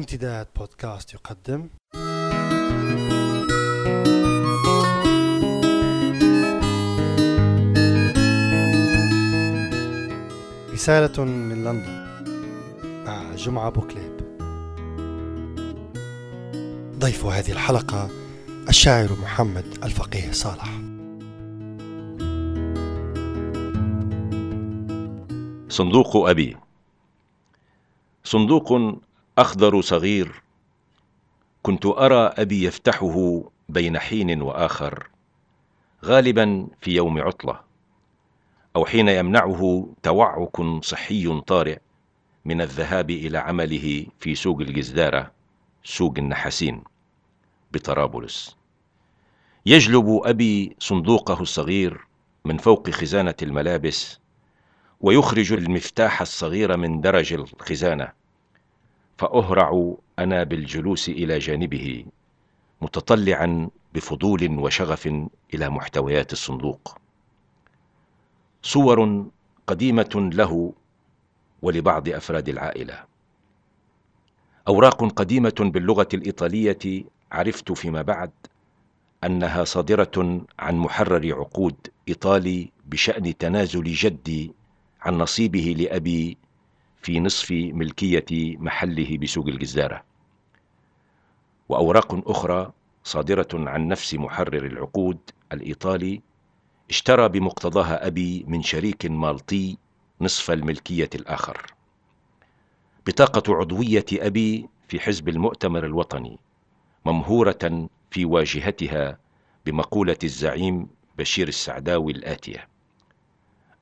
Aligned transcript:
امتداد 0.00 0.46
بودكاست 0.56 1.14
يقدم. 1.14 1.68
رسالة 10.72 11.24
من 11.24 11.64
لندن. 11.64 12.06
مع 13.06 13.34
جمعة 13.34 13.70
بوكليب. 13.70 14.20
ضيف 16.98 17.24
هذه 17.24 17.52
الحلقة 17.52 18.10
الشاعر 18.68 19.12
محمد 19.22 19.64
الفقيه 19.84 20.32
صالح. 20.32 20.80
صندوق 25.68 26.16
أبي. 26.16 26.56
صندوق 28.24 28.72
أخضر 29.40 29.80
صغير 29.80 30.42
كنت 31.62 31.86
أرى 31.86 32.32
أبي 32.38 32.64
يفتحه 32.64 33.42
بين 33.68 33.98
حين 33.98 34.42
وآخر 34.42 35.08
غالبا 36.04 36.68
في 36.80 36.94
يوم 36.94 37.20
عطلة 37.20 37.60
أو 38.76 38.86
حين 38.86 39.08
يمنعه 39.08 39.88
توعك 40.02 40.60
صحي 40.82 41.40
طارئ 41.46 41.78
من 42.44 42.60
الذهاب 42.60 43.10
إلى 43.10 43.38
عمله 43.38 44.06
في 44.18 44.34
سوق 44.34 44.60
الجزدارة 44.60 45.30
سوق 45.84 46.14
النحاسين 46.18 46.84
بطرابلس. 47.72 48.56
يجلب 49.66 50.20
أبي 50.24 50.76
صندوقه 50.78 51.40
الصغير 51.40 52.06
من 52.44 52.58
فوق 52.58 52.90
خزانة 52.90 53.34
الملابس 53.42 54.18
ويخرج 55.00 55.52
المفتاح 55.52 56.20
الصغير 56.20 56.76
من 56.76 57.00
درج 57.00 57.32
الخزانة. 57.32 58.19
فأهرع 59.20 59.94
أنا 60.18 60.44
بالجلوس 60.44 61.08
إلى 61.08 61.38
جانبه 61.38 62.04
متطلعا 62.82 63.68
بفضول 63.94 64.58
وشغف 64.58 65.06
إلى 65.54 65.68
محتويات 65.68 66.32
الصندوق. 66.32 66.98
صور 68.62 69.26
قديمة 69.66 70.30
له 70.34 70.72
ولبعض 71.62 72.08
أفراد 72.08 72.48
العائلة. 72.48 73.04
أوراق 74.68 75.04
قديمة 75.12 75.58
باللغة 75.60 76.08
الإيطالية 76.14 77.04
عرفت 77.32 77.72
فيما 77.72 78.02
بعد 78.02 78.30
أنها 79.24 79.64
صادرة 79.64 80.46
عن 80.58 80.76
محرر 80.76 81.34
عقود 81.34 81.76
إيطالي 82.08 82.70
بشأن 82.86 83.38
تنازل 83.38 83.84
جدي 83.84 84.52
عن 85.00 85.18
نصيبه 85.18 85.74
لأبي 85.78 86.36
في 87.02 87.20
نصف 87.20 87.50
ملكية 87.50 88.56
محله 88.56 89.18
بسوق 89.18 89.46
الجزارة. 89.46 90.04
وأوراق 91.68 92.30
أخرى 92.30 92.72
صادرة 93.04 93.48
عن 93.52 93.88
نفس 93.88 94.14
محرر 94.14 94.66
العقود 94.66 95.18
الإيطالي 95.52 96.22
اشترى 96.90 97.28
بمقتضاها 97.28 98.06
أبي 98.06 98.44
من 98.48 98.62
شريك 98.62 99.06
مالطي 99.06 99.76
نصف 100.20 100.50
الملكية 100.50 101.10
الآخر. 101.14 101.74
بطاقة 103.06 103.54
عضوية 103.54 104.04
أبي 104.12 104.68
في 104.88 105.00
حزب 105.00 105.28
المؤتمر 105.28 105.86
الوطني 105.86 106.38
ممهورة 107.04 107.88
في 108.10 108.24
واجهتها 108.24 109.18
بمقولة 109.66 110.16
الزعيم 110.24 110.88
بشير 111.18 111.48
السعداوي 111.48 112.12
الآتية 112.12 112.68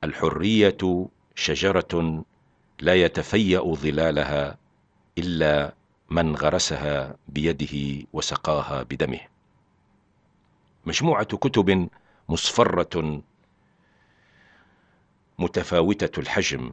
الحرية 0.05 1.09
شجرة 1.35 2.25
لا 2.81 2.95
يتفيأ 2.95 3.75
ظلالها 3.75 4.59
إلا 5.19 5.75
من 6.11 6.37
غرسها 6.37 7.17
بيده 7.29 8.07
وسقاها 8.13 8.83
بدمه. 8.83 9.21
مجموعة 10.87 11.25
كتب 11.25 11.89
مصفرة 12.29 13.23
متفاوتة 15.39 16.21
الحجم 16.21 16.71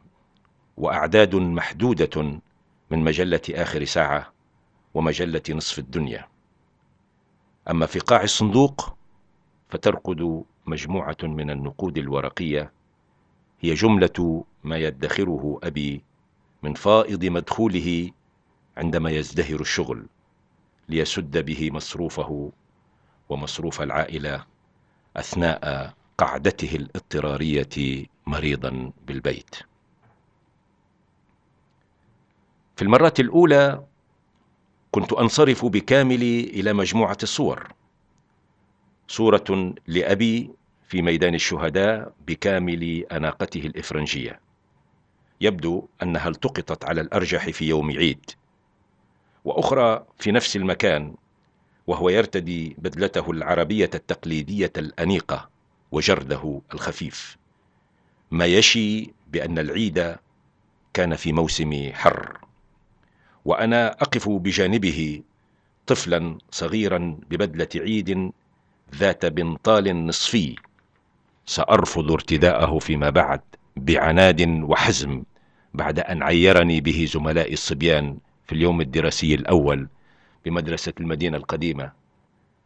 وأعداد 0.76 1.34
محدودة 1.34 2.22
من 2.90 2.98
مجلة 2.98 3.40
آخر 3.50 3.84
ساعة 3.84 4.32
ومجلة 4.94 5.42
نصف 5.50 5.78
الدنيا. 5.78 6.28
أما 7.70 7.86
في 7.86 7.98
قاع 7.98 8.22
الصندوق 8.22 8.96
فترقد 9.68 10.44
مجموعة 10.66 11.16
من 11.22 11.50
النقود 11.50 11.98
الورقية 11.98 12.72
هي 13.60 13.74
جملة 13.74 14.44
ما 14.64 14.76
يدخره 14.76 15.60
أبي 15.62 16.02
من 16.62 16.74
فائض 16.74 17.24
مدخوله 17.24 18.10
عندما 18.76 19.10
يزدهر 19.10 19.60
الشغل 19.60 20.06
ليسد 20.88 21.44
به 21.44 21.70
مصروفه 21.70 22.52
ومصروف 23.28 23.82
العائلة 23.82 24.44
أثناء 25.16 25.94
قعدته 26.18 26.76
الاضطرارية 26.76 28.06
مريضا 28.26 28.92
بالبيت. 29.06 29.54
في 32.76 32.82
المرة 32.82 33.14
الأولى 33.18 33.84
كنت 34.90 35.12
أنصرف 35.12 35.64
بكامل 35.64 36.22
إلى 36.22 36.72
مجموعة 36.72 37.18
الصور. 37.22 37.68
صورة 39.08 39.74
لأبي 39.86 40.50
في 40.88 41.02
ميدان 41.02 41.34
الشهداء 41.34 42.12
بكامل 42.26 43.04
أناقته 43.12 43.60
الإفرنجية. 43.60 44.40
يبدو 45.40 45.88
أنها 46.02 46.28
التقطت 46.28 46.84
على 46.84 47.00
الأرجح 47.00 47.50
في 47.50 47.68
يوم 47.68 47.90
عيد. 47.90 48.30
وأخرى 49.44 50.06
في 50.18 50.32
نفس 50.32 50.56
المكان 50.56 51.14
وهو 51.86 52.08
يرتدي 52.08 52.76
بدلته 52.78 53.30
العربية 53.30 53.90
التقليدية 53.94 54.72
الأنيقة 54.78 55.48
وجرده 55.92 56.60
الخفيف. 56.74 57.36
ما 58.30 58.46
يشي 58.46 59.10
بأن 59.28 59.58
العيد 59.58 60.16
كان 60.94 61.16
في 61.16 61.32
موسم 61.32 61.90
حر. 61.92 62.38
وأنا 63.44 63.92
أقف 63.92 64.28
بجانبه 64.28 65.22
طفلا 65.86 66.38
صغيرا 66.50 67.18
ببدلة 67.30 67.68
عيد 67.76 68.32
ذات 68.94 69.26
بنطال 69.26 70.06
نصفي. 70.06 70.56
سأرفض 71.46 72.12
ارتداءه 72.12 72.78
فيما 72.78 73.10
بعد 73.10 73.40
بعناد 73.76 74.48
وحزم 74.62 75.22
بعد 75.74 76.00
أن 76.00 76.22
عيرني 76.22 76.80
به 76.80 77.06
زملائي 77.10 77.52
الصبيان 77.52 78.18
في 78.46 78.52
اليوم 78.52 78.80
الدراسي 78.80 79.34
الأول 79.34 79.88
بمدرسة 80.44 80.92
المدينة 81.00 81.36
القديمة 81.36 81.92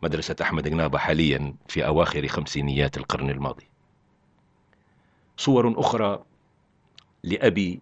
مدرسة 0.02 0.36
أحمد 0.42 0.68
جنابة 0.68 0.98
حاليا 0.98 1.54
في 1.68 1.86
أواخر 1.86 2.28
خمسينيات 2.28 2.96
القرن 2.96 3.30
الماضي. 3.30 3.68
صور 5.36 5.80
أخرى 5.80 6.24
لأبي 7.24 7.80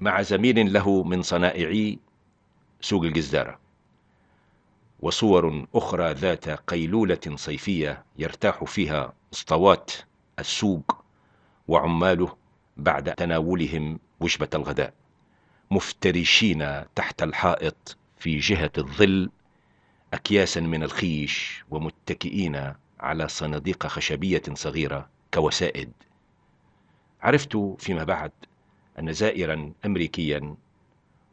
مع 0.00 0.22
زميل 0.22 0.72
له 0.72 1.02
من 1.02 1.22
صنائعي 1.22 1.98
سوق 2.80 3.04
الجزارة 3.04 3.58
وصور 5.00 5.66
أخرى 5.74 6.12
ذات 6.12 6.48
قيلولة 6.48 7.20
صيفية 7.34 8.04
يرتاح 8.18 8.64
فيها 8.64 9.12
اسطوات 9.32 9.90
السوق 10.38 11.04
وعماله 11.68 12.36
بعد 12.76 13.14
تناولهم 13.14 13.98
وجبة 14.20 14.48
الغداء 14.54 14.94
مفترشين 15.70 16.84
تحت 16.94 17.22
الحائط 17.22 17.96
في 18.18 18.38
جهة 18.38 18.70
الظل 18.78 19.30
أكياسا 20.14 20.60
من 20.60 20.82
الخيش 20.82 21.64
ومتكئين 21.70 22.72
على 23.00 23.28
صناديق 23.28 23.86
خشبية 23.86 24.42
صغيرة 24.54 25.08
كوسائد. 25.34 25.92
عرفت 27.22 27.56
فيما 27.78 28.04
بعد 28.04 28.32
أن 28.98 29.12
زائرا 29.12 29.72
أمريكيا 29.86 30.54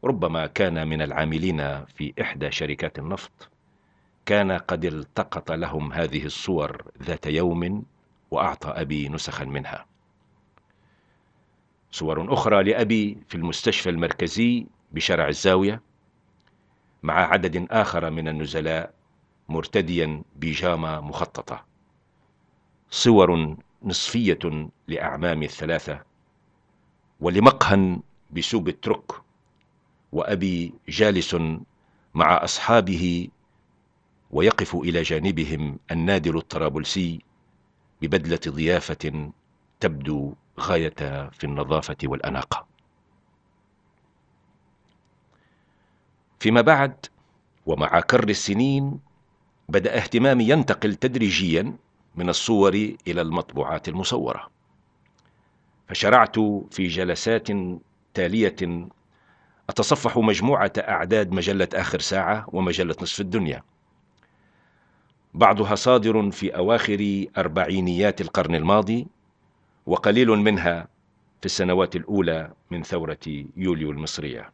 ربما 0.04 0.48
كان 0.48 0.88
من 0.88 1.02
العاملين 1.02 1.86
في 1.86 2.14
إحدى 2.22 2.52
شركات 2.52 3.00
النفط 3.00 3.50
كان 4.26 4.52
قد 4.52 4.86
التقط 4.86 5.52
لهم 5.52 5.94
هذه 5.94 6.26
الصور 6.26 6.84
ذات 7.04 7.26
يوم 7.26 7.84
وأعطى 8.32 8.70
أبي 8.70 9.10
نسخا 9.10 9.46
منها. 9.46 9.86
صور 11.92 12.34
أخرى 12.34 12.64
لأبي 12.64 13.18
في 13.28 13.36
المستشفى 13.36 13.90
المركزي 13.90 14.66
بشارع 14.92 15.28
الزاوية 15.28 15.82
مع 17.04 17.14
عدد 17.14 17.68
آخر 17.72 18.10
من 18.10 18.28
النزلاء 18.28 18.94
مرتديا 19.50 20.22
بيجامة 20.36 21.02
مخططة. 21.02 21.66
صور 22.90 23.58
نصفية 23.84 24.70
لأعمامي 24.88 25.46
الثلاثة 25.46 26.04
ولمقهى 27.20 28.00
بسوق 28.32 28.68
الترك 28.68 29.12
وأبي 30.12 30.74
جالس 30.90 31.36
مع 32.14 32.44
أصحابه 32.44 33.28
ويقف 34.32 34.76
إلى 34.76 35.02
جانبهم 35.02 35.80
النادل 35.92 36.38
الطرابلسي 36.38 37.22
ببدلة 38.02 38.40
ضيافة 38.48 39.32
تبدو 39.80 40.34
غاية 40.60 41.30
في 41.30 41.44
النظافة 41.44 41.98
والأناقة. 42.04 42.66
فيما 46.40 46.62
بعد 46.62 47.06
ومع 47.66 48.00
كر 48.00 48.30
السنين 48.30 49.00
بدأ 49.70 49.98
اهتمامي 49.98 50.50
ينتقل 50.50 50.96
تدريجيا 50.96 51.78
من 52.16 52.30
الصور 52.30 52.74
إلى 53.08 53.22
المطبوعات 53.22 53.90
المصورة. 53.90 54.50
فشرعت 55.88 56.40
في 56.72 56.88
جلسات 56.88 57.48
تالية 58.14 58.88
أتصفح 59.70 60.18
مجموعة 60.18 60.74
أعداد 60.78 61.32
مجلة 61.32 61.68
آخر 61.74 62.00
ساعة 62.00 62.46
ومجلة 62.48 62.96
نصف 63.02 63.22
الدنيا. 63.22 63.64
بعضها 65.34 65.76
صادر 65.76 66.32
في 66.32 66.56
أواخر 66.56 67.26
أربعينيات 67.38 68.22
القرن 68.22 68.56
الماضي 68.56 69.08
وقليل 69.86 70.28
منها 70.30 70.88
في 71.40 71.46
السنوات 71.46 71.96
الأولى 71.96 72.52
من 72.72 72.84
ثورة 72.84 73.46
يوليو 73.58 73.92
المصرية. 73.92 74.52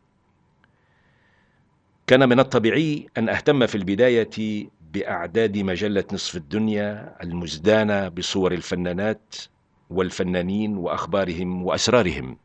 كان 2.07 2.29
من 2.29 2.39
الطبيعي 2.39 3.07
أن 3.17 3.29
أهتم 3.29 3.65
في 3.65 3.75
البداية 3.75 4.67
بأعداد 4.93 5.57
مجلة 5.57 6.03
نصف 6.13 6.35
الدنيا 6.35 7.15
المزدانة 7.23 8.07
بصور 8.07 8.51
الفنانات 8.51 9.35
والفنانين 9.89 10.77
وأخبارهم 10.77 11.63
وأسرارهم. 11.63 12.37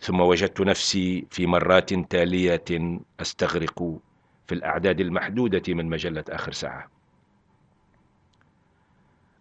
ثم 0.00 0.20
وجدت 0.20 0.60
نفسي 0.60 1.26
في 1.30 1.46
مرات 1.46 1.94
تالية 1.94 2.98
أستغرق 3.20 3.98
في 4.46 4.54
الأعداد 4.54 5.00
المحدودة 5.00 5.74
من 5.74 5.86
مجلة 5.86 6.24
آخر 6.28 6.52
ساعة. 6.52 6.90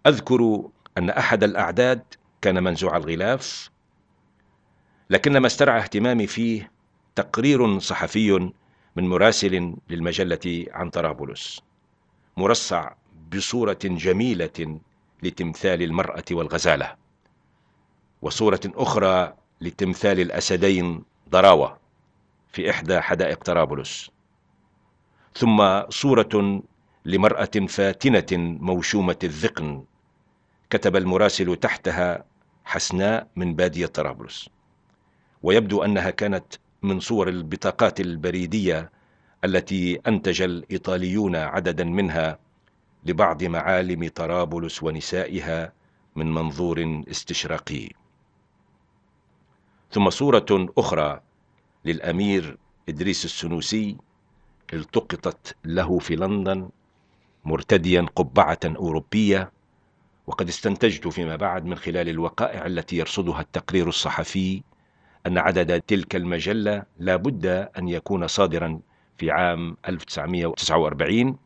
أذكر 0.07 0.69
أن 0.97 1.09
أحد 1.09 1.43
الأعداد 1.43 2.03
كان 2.41 2.63
منزوع 2.63 2.97
الغلاف 2.97 3.69
لكن 5.09 5.37
ما 5.37 5.47
استرعى 5.47 5.79
اهتمامي 5.79 6.27
فيه 6.27 6.71
تقرير 7.15 7.79
صحفي 7.79 8.51
من 8.95 9.09
مراسل 9.09 9.75
للمجلة 9.89 10.65
عن 10.71 10.89
طرابلس 10.89 11.61
مرصع 12.37 12.91
بصورة 13.33 13.79
جميلة 13.83 14.79
لتمثال 15.23 15.81
المرأة 15.83 16.23
والغزالة 16.31 16.95
وصورة 18.21 18.59
أخرى 18.65 19.33
لتمثال 19.61 20.19
الأسدين 20.19 21.03
ضراوة 21.29 21.77
في 22.51 22.69
إحدى 22.69 23.01
حدائق 23.01 23.43
طرابلس. 23.43 24.11
ثم 25.37 25.81
صورة 25.89 26.63
لمرأة 27.05 27.67
فاتنة 27.67 28.25
موشومة 28.61 29.17
الذقن 29.23 29.83
كتب 30.69 30.95
المراسل 30.95 31.55
تحتها 31.55 32.25
حسناء 32.65 33.27
من 33.35 33.55
بادية 33.55 33.85
طرابلس. 33.85 34.49
ويبدو 35.43 35.83
أنها 35.83 36.09
كانت 36.09 36.45
من 36.83 36.99
صور 36.99 37.29
البطاقات 37.29 37.99
البريدية 37.99 38.91
التي 39.43 39.99
أنتج 40.07 40.41
الإيطاليون 40.41 41.35
عددا 41.35 41.83
منها 41.83 42.39
لبعض 43.05 43.43
معالم 43.43 44.07
طرابلس 44.07 44.83
ونسائها 44.83 45.73
من 46.15 46.33
منظور 46.33 47.03
استشراقي. 47.11 47.89
ثم 49.91 50.09
صورة 50.09 50.73
أخرى 50.77 51.21
للأمير 51.85 52.57
إدريس 52.89 53.25
السنوسي 53.25 53.97
التقطت 54.73 55.55
له 55.65 55.99
في 55.99 56.15
لندن 56.15 56.69
مرتديا 57.45 58.05
قبعة 58.15 58.59
أوروبية 58.65 59.51
وقد 60.27 60.47
استنتجت 60.47 61.07
فيما 61.07 61.35
بعد 61.35 61.65
من 61.65 61.75
خلال 61.75 62.09
الوقائع 62.09 62.65
التي 62.65 62.97
يرصدها 62.97 63.41
التقرير 63.41 63.87
الصحفي 63.87 64.63
أن 65.27 65.37
عدد 65.37 65.81
تلك 65.81 66.15
المجلة 66.15 66.83
لا 66.99 67.15
بد 67.15 67.45
أن 67.77 67.87
يكون 67.87 68.27
صادرا 68.27 68.79
في 69.17 69.31
عام 69.31 69.77
1949 69.87 71.37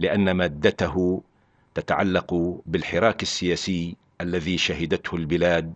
لأن 0.00 0.30
مادته 0.30 1.22
تتعلق 1.74 2.60
بالحراك 2.66 3.22
السياسي 3.22 3.96
الذي 4.20 4.58
شهدته 4.58 5.16
البلاد 5.16 5.74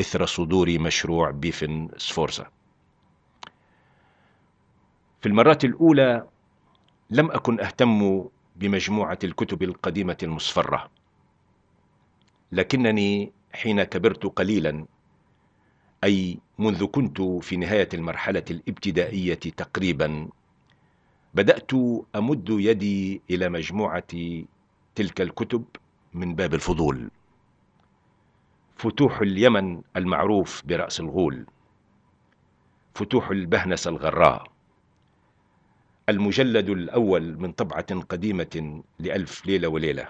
إثر 0.00 0.26
صدور 0.26 0.78
مشروع 0.78 1.30
بيفن 1.30 1.88
سفورزا 1.96 2.46
في 5.20 5.26
المرات 5.28 5.64
الأولى 5.64 6.26
لم 7.10 7.30
أكن 7.30 7.60
أهتم 7.60 8.24
بمجموعة 8.56 9.18
الكتب 9.24 9.62
القديمة 9.62 10.16
المصفرة 10.22 10.90
لكنني 12.52 13.32
حين 13.52 13.82
كبرت 13.82 14.26
قليلا 14.26 14.86
أي 16.04 16.38
منذ 16.58 16.86
كنت 16.86 17.20
في 17.22 17.56
نهاية 17.56 17.88
المرحلة 17.94 18.44
الابتدائية 18.50 19.34
تقريبا 19.34 20.28
بدأت 21.34 21.70
أمد 22.16 22.46
يدي 22.50 23.22
إلى 23.30 23.48
مجموعة 23.48 24.12
تلك 24.94 25.20
الكتب 25.20 25.64
من 26.14 26.34
باب 26.34 26.54
الفضول. 26.54 27.10
فتوح 28.76 29.20
اليمن 29.20 29.82
المعروف 29.96 30.62
برأس 30.66 31.00
الغول 31.00 31.46
فتوح 32.94 33.30
البهنس 33.30 33.86
الغراء. 33.88 34.59
المجلد 36.08 36.68
الأول 36.68 37.38
من 37.38 37.52
طبعة 37.52 38.00
قديمة 38.00 38.82
لألف 38.98 39.46
ليلة 39.46 39.68
وليلة. 39.68 40.08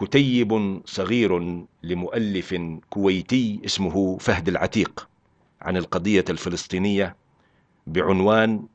كتيب 0.00 0.80
صغير 0.84 1.64
لمؤلف 1.82 2.54
كويتي 2.90 3.60
اسمه 3.64 4.18
فهد 4.18 4.48
العتيق 4.48 5.08
عن 5.62 5.76
القضية 5.76 6.24
الفلسطينية 6.30 7.16
بعنوان 7.86 8.66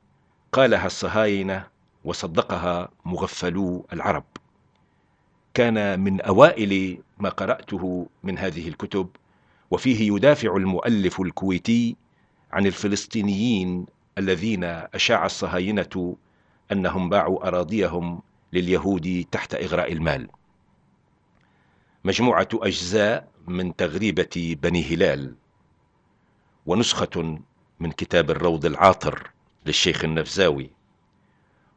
قالها 0.52 0.86
الصهاينة 0.86 1.68
وصدقها 2.04 2.90
مغفلو 3.06 3.86
العرب. 3.94 4.24
كان 5.54 6.00
من 6.00 6.22
أوائل 6.22 6.98
ما 7.20 7.30
قرأته 7.30 8.08
من 8.24 8.38
هذه 8.38 8.68
الكتب 8.68 9.10
وفيه 9.72 10.14
يدافع 10.14 10.56
المؤلف 10.56 11.22
الكويتي 11.22 11.96
عن 12.52 12.66
الفلسطينيين 12.66 13.86
الذين 14.18 14.64
أشاع 14.64 15.26
الصهاينة 15.26 16.18
أنهم 16.72 17.10
باعوا 17.10 17.48
أراضيهم 17.48 18.22
لليهود 18.54 19.26
تحت 19.32 19.56
إغراء 19.56 19.94
المال. 19.94 20.28
مجموعة 22.04 22.50
أجزاء 22.54 23.28
من 23.48 23.76
تغريبة 23.76 24.58
بني 24.62 24.84
هلال 24.84 25.36
ونسخة 26.66 27.40
من 27.80 27.92
كتاب 27.92 28.32
الروض 28.32 28.66
العاطر 28.66 29.32
للشيخ 29.66 30.04
النفزاوي 30.04 30.70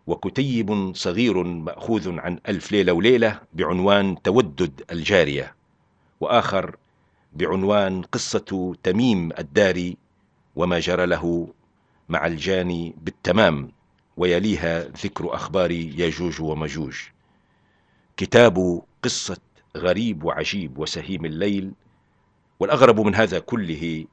وكتيب 0.06 0.92
صغير 0.94 1.42
مأخوذ 1.42 2.18
عن 2.18 2.40
ألف 2.48 2.72
ليلة 2.72 2.92
وليلة 2.92 3.40
بعنوان 3.52 4.22
تودد 4.22 4.82
الجارية 4.90 5.54
وآخر 6.20 6.76
بعنوان 7.32 8.02
قصة 8.02 8.74
تميم 8.82 9.32
الداري 9.38 9.96
وما 10.56 10.78
جرى 10.78 11.06
له 11.06 11.54
مع 12.10 12.26
الجاني 12.26 12.94
بالتمام 13.02 13.72
ويليها 14.16 14.84
ذكر 14.84 15.34
أخبار 15.34 15.70
ياجوج 15.70 16.40
ومجوج. 16.40 16.96
كتاب 18.16 18.82
قصة 19.02 19.36
غريب 19.76 20.24
وعجيب 20.24 20.78
وسهيم 20.78 21.24
الليل 21.24 21.72
والأغرب 22.60 23.00
من 23.00 23.14
هذا 23.14 23.38
كله 23.38 24.06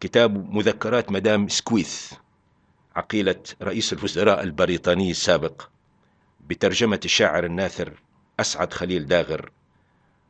كتاب 0.00 0.54
مذكرات 0.54 1.12
مدام 1.12 1.48
سكويث 1.48 2.12
عقيلة 2.96 3.42
رئيس 3.62 3.92
الوزراء 3.92 4.42
البريطاني 4.42 5.10
السابق 5.10 5.62
بترجمة 6.40 7.00
الشاعر 7.04 7.44
الناثر 7.44 8.02
أسعد 8.40 8.72
خليل 8.72 9.06
داغر 9.06 9.50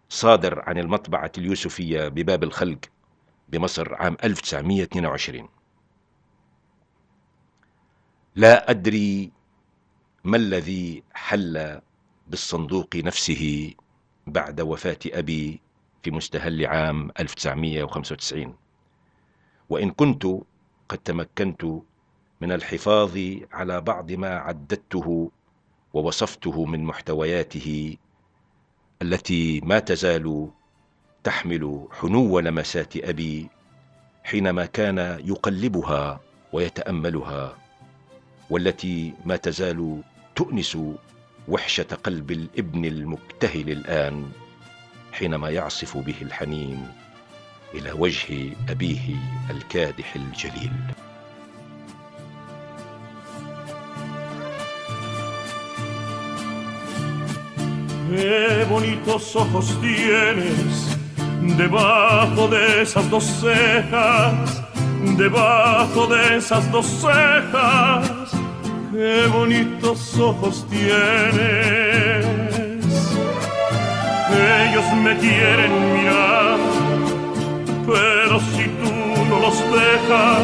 صادر 0.08 0.60
عن 0.60 0.78
المطبعة 0.78 1.32
اليوسفية 1.38 2.08
بباب 2.08 2.42
الخلق 2.42 2.78
بمصر 3.48 3.94
عام 3.94 4.16
1922 4.24 5.48
لا 8.36 8.70
أدري 8.70 9.32
ما 10.24 10.36
الذي 10.36 11.02
حل 11.14 11.80
بالصندوق 12.28 12.96
نفسه 12.96 13.74
بعد 14.26 14.60
وفاة 14.60 14.98
أبي 15.06 15.60
في 16.02 16.10
مستهل 16.10 16.66
عام 16.66 17.10
1995 17.20 18.56
وإن 19.68 19.90
كنت 19.90 20.26
قد 20.88 20.98
تمكنت 20.98 21.64
من 22.40 22.52
الحفاظ 22.52 23.18
على 23.52 23.80
بعض 23.80 24.12
ما 24.12 24.28
عددته 24.28 25.30
ووصفته 25.94 26.64
من 26.64 26.84
محتوياته 26.84 27.96
التي 29.02 29.60
ما 29.60 29.78
تزال 29.78 30.50
تحمل 31.24 31.88
حنو 31.92 32.40
لمسات 32.40 32.96
أبي 32.96 33.48
حينما 34.24 34.66
كان 34.66 34.98
يقلبها 35.24 36.20
ويتأملها. 36.52 37.61
والتي 38.52 39.12
ما 39.24 39.36
تزال 39.36 40.02
تؤنس 40.36 40.78
وحشة 41.48 41.86
قلب 42.04 42.30
الابن 42.30 42.84
المبتهل 42.84 43.70
الآن 43.70 44.28
حينما 45.12 45.50
يعصف 45.50 45.96
به 45.96 46.14
الحنين 46.22 46.88
إلى 47.74 47.92
وجه 47.92 48.52
أبيه 48.68 49.16
الكادح 49.50 50.16
الجليل 50.16 50.72
Qué 58.12 58.66
bonitos 58.68 59.34
ojos 59.36 59.66
tienes 59.80 60.74
debajo 61.56 62.46
de 62.48 62.82
esas 62.82 63.08
dos 63.08 63.24
cejas, 63.24 64.62
debajo 65.16 66.06
de 66.08 66.36
esas 66.36 66.70
dos 66.70 66.86
cejas. 66.86 68.21
Qué 68.92 69.26
bonitos 69.32 70.18
ojos 70.18 70.66
tienes. 70.68 72.26
Ellos 74.28 74.84
me 75.02 75.16
quieren 75.16 75.72
mirar, 75.94 76.58
pero 77.86 78.38
si 78.38 78.64
tú 78.64 78.92
no 79.30 79.38
los 79.40 79.56
dejas, 79.72 80.42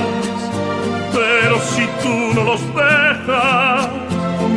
pero 1.13 1.59
si 1.61 1.85
tú 2.03 2.15
no 2.35 2.45
los 2.45 2.63
dejas, 2.75 3.89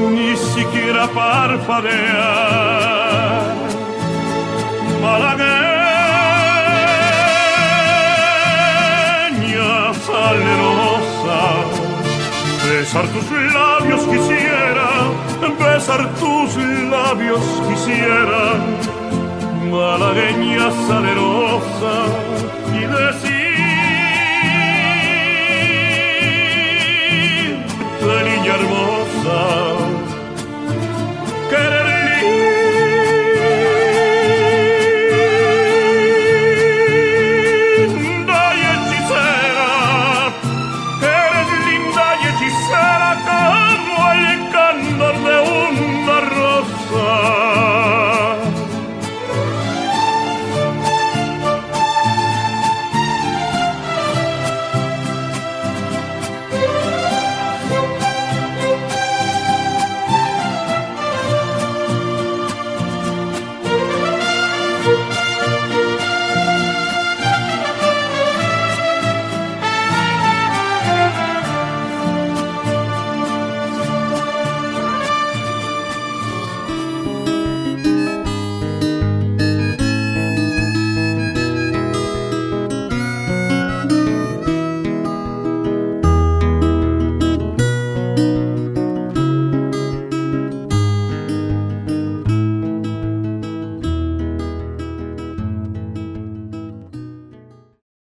ni 0.10 0.38
siquiera 0.38 1.07
parpadear. 1.07 1.91
Malagueña 5.01 5.80
besar 12.91 13.07
tus 13.13 13.31
labios 13.53 14.01
quisiera, 14.01 14.89
besar 15.57 16.13
tus 16.15 16.57
labios 16.89 17.39
quisiera, 17.69 18.43
malagueña 19.71 20.69
salerosa, 20.88 21.93
y 22.74 22.81
decir, 22.81 23.55
ven 28.05 28.27
y 28.27 28.38